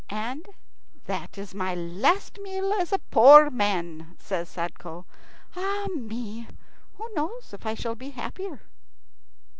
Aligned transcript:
"And 0.09 0.47
that 1.05 1.37
is 1.37 1.53
my 1.53 1.75
last 1.75 2.39
meal 2.39 2.73
as 2.73 2.91
a 2.91 2.97
poor 2.97 3.51
man," 3.51 4.15
says 4.17 4.49
Sadko. 4.49 5.05
"Ah 5.55 5.89
me! 5.93 6.47
who 6.95 7.07
knows 7.13 7.53
if 7.53 7.67
I 7.67 7.75
shall 7.75 7.93
be 7.93 8.09
happier?" 8.09 8.61